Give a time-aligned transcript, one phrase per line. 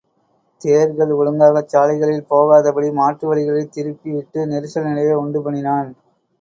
[0.61, 5.91] தேர்கள் ஒழுங்காகச் சாலைகளில் போகாதபடி மாற்று வழிகளில் திருப்பி விட்டு நெரிசல் நிலையை உண்டு பண்ணினான்.